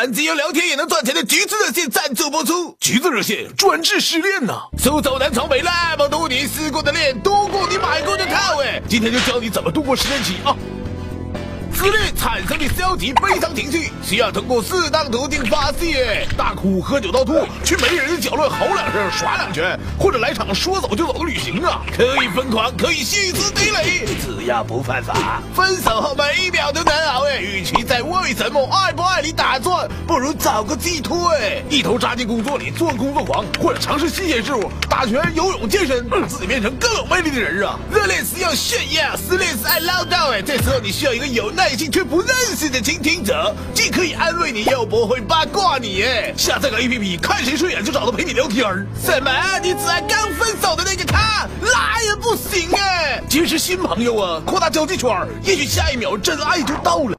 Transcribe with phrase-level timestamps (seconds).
[0.00, 0.06] 不错。
[0.06, 2.74] 本集由聊天也能赚钱的橘子热线赞助播出。
[2.80, 8.80] 橘子热线专治失恋呐，苏走南闯北那么多年，失过的恋多过你买过的套哎。
[8.88, 10.56] 今天就教你怎么度过失恋期啊。
[11.72, 21.80] 失恋产生的消极悲伤情绪，需要通过适当途径发泄，大哭、喝酒到吐，去没人的角落吼两声、耍两拳，或者来场说走就走的旅行啊！
[21.96, 25.40] 可以疯狂，可以歇斯底里，只要不犯法。
[25.54, 27.09] 分手后每一秒都难熬哎，与其在
[28.30, 37.76] 为什么爱不爱你打转，不如找个寄托哎，一头扎进工作里做工作狂，或者尝试新鲜事物，打拳、游泳、健身，让自己变成更有魅力的人啊！
[37.92, 41.90] 热恋时要炫耀，失恋时爱唠叨哎，这时候你需要一个有耐心。
[41.90, 46.04] 却不认识的倾听者，既可以安慰你，又不会八卦你。
[46.04, 48.64] 哎，下载个 A P P，看谁顺眼就找他陪你聊天。
[49.04, 49.30] 什么？
[49.60, 51.48] 你只爱刚分手的那个他？
[51.60, 53.20] 那也不行哎。
[53.28, 55.10] 结识新朋友啊，扩大交际圈，
[55.42, 57.16] 也许下一秒真爱就到了。